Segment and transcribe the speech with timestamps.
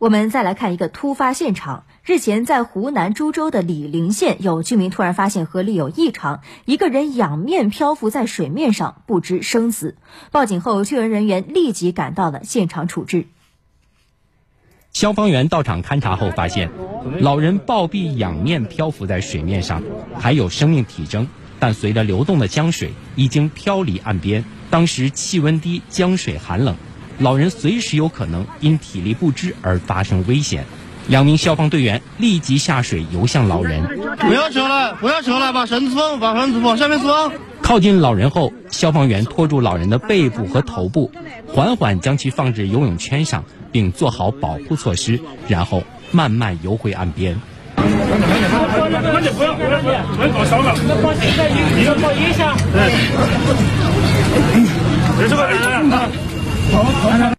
[0.00, 1.84] 我们再来看一个突发现场。
[2.02, 9.98] 日前，在湖南株洲的醴陵县，有居民突然发现河里有异常，一个人仰面漂浮在水面上，不知生死。
[10.32, 13.26] 报警后，救援人员立即赶到了现场处置。
[14.90, 16.70] 消防员到场勘查后发现，
[17.18, 19.82] 老人暴毙仰面漂浮在水面上，
[20.18, 21.28] 还有生命体征，
[21.58, 24.46] 但随着流动的江水已经漂离岸边。
[24.70, 26.74] 当时气温低，江水寒冷。
[27.20, 30.64] 老人随时有可能因体力不支而发生危险，
[31.06, 33.86] 两名消防队员立即下水游向老人。
[34.18, 37.30] 不要扯了，不要扯了，把绳子放，把绳子往下面装。
[37.60, 41.12] 靠近老人后，消防员拖住老人的背部和头部，
[41.46, 47.38] 缓缓将其放至游泳圈上，并做好保护措施，然后慢慢游回岸边。
[47.76, 49.78] 慢点，慢点，慢点，不要，不要，
[50.16, 50.74] 不要搞烧了。
[50.88, 52.56] 那报警再你要报一下。
[52.72, 52.80] 对。
[55.18, 55.42] 没事吧？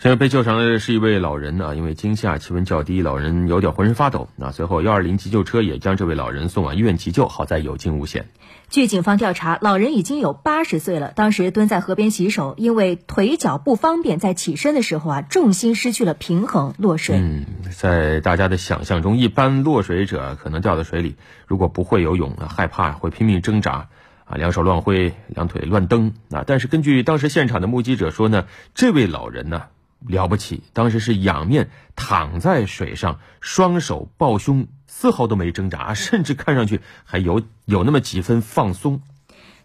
[0.00, 4.28] 现在被救上来的是一位老人啊，因为惊吓，气温较低，老人有点浑身发抖。
[4.36, 8.28] 那随后幺二零急救车也将这位老人送往医院急救，好在有惊无险。
[8.70, 17.16] 据警方调查，老人已经有八十岁了，当时蹲在河边洗手，因为腿脚不方便，在起身的时候啊，重心失去了平衡，落水。
[17.16, 17.44] 嗯，
[17.76, 21.16] 在大家的想象中，一般落水者可能掉到水里，
[21.48, 23.88] 如果不会游泳，害怕会拼命挣扎。
[24.28, 26.44] 啊，两手乱挥，两腿乱蹬啊！
[26.46, 29.62] 但是根据当时现场的目击者说呢，这位老人呢
[30.06, 39.00] 了不起，当时是仰面躺在水上，双手抱胸，丝毫都没挣扎， 甚至看上去还有有那么几分放松。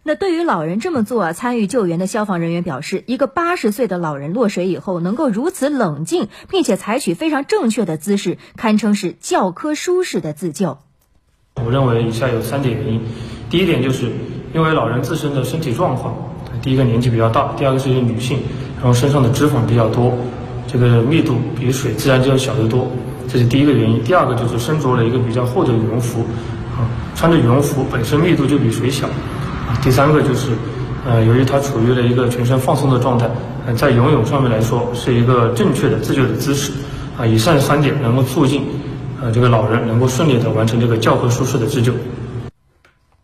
[0.05, 10.77] 那对于老人这么做啊，参与救援的消防人员表示，一个八十岁的老人落水以后能够如此冷静，并且采取非常正确的姿势，堪称是教科书式的自救。
[11.55, 13.01] 我认为以下有三点原因，
[13.49, 14.09] 第一点就是。
[14.53, 16.13] 因为老人自身的身体状况，
[16.61, 18.37] 第一个年纪比较大，第二个是一个女性，
[18.77, 20.13] 然后身上的脂肪比较多，
[20.67, 22.87] 这个密度比水自然就要小得多，
[23.27, 24.03] 这是第一个原因。
[24.03, 26.21] 第二个就是身着了一个比较厚的羽绒服，
[26.77, 30.51] 啊，穿着羽绒服本身密度就比水小，啊，第三个就是，
[31.03, 33.27] 呃，由于他处于了一个全身放松的状态，
[33.75, 36.71] 在游泳上面来说是一个正确的自救的姿势，
[37.17, 38.61] 啊，以上三点能够促进，
[39.19, 41.91] 呃，这个老人能够顺利的完成这个教科书式的自救。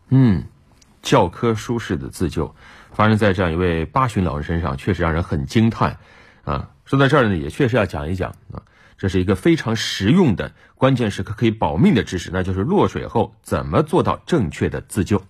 [0.08, 0.42] 嗯。
[1.02, 2.54] 教科书式的自救，
[2.92, 5.98] 发生在这样一位八旬老人身上，确实让人很惊叹。
[6.44, 8.62] 啊，说到这儿呢，也确实要讲一讲啊，
[8.96, 15.22] 这是一个非常实用的关键时刻可以保命的知识，那就是落水后怎么做到正确的自救。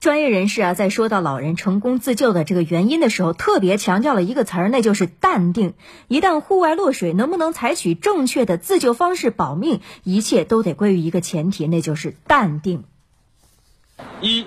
[0.00, 5.74] 专业人士啊，在说到老人成功自救的这个原因的时候，特别强调了一个词儿，那就是淡定。
[6.08, 12.82] 一旦户外落水，能不能采取正确的自救方式保命，一切都得归于一个前提，那就是淡定。
[14.20, 14.44] 一。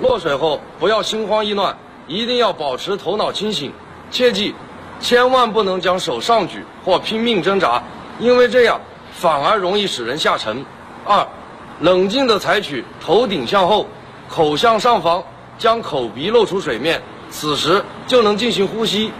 [0.00, 3.72] 落水后不要心慌意乱，一定要保持头脑清醒，
[4.10, 4.54] 切记，
[4.98, 7.82] 千万不能将手上举或拼命挣扎，
[8.18, 8.80] 因为这样
[9.12, 10.64] 反而容易使人下沉。
[11.04, 11.26] 二，
[11.80, 13.86] 冷静地采取头顶向后，
[14.28, 15.22] 口向上方，
[15.58, 19.12] 将口鼻露出水面，此时就能进行呼吸。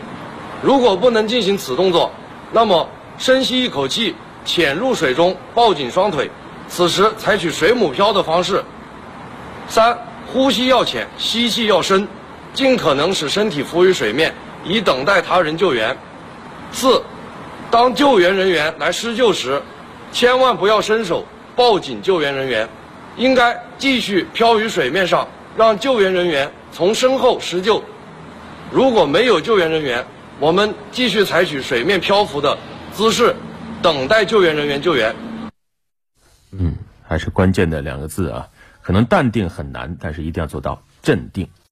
[0.63, 2.11] 如果不能进行此动作，
[2.53, 4.15] 那么深吸一口气，
[4.47, 6.31] 潜入水中，抱紧双腿，
[6.69, 8.65] 此时采取水母漂的方式。
[9.69, 9.99] 三。
[10.33, 12.07] 呼吸要浅，吸气要深，
[12.55, 14.33] 尽可能使身体浮于水面，
[14.65, 15.97] 以等待他人救援。
[16.71, 17.03] 四，
[17.69, 19.61] 当救援人员来施救时，
[20.13, 21.27] 千万不要伸手
[21.57, 22.69] 抱紧救援人员，
[23.17, 25.27] 应该继续漂于水面上，
[25.57, 27.83] 让救援人员从身后施救。
[28.71, 30.07] 如果没有救援人员，
[30.39, 32.57] 我们继续采取水面漂浮的
[32.93, 33.35] 姿势，
[33.83, 35.13] 等待救援人员救援。
[36.53, 38.47] 嗯，还是关键的两个字啊。
[38.91, 41.49] 可能淡定很难，但是一定要做到镇定。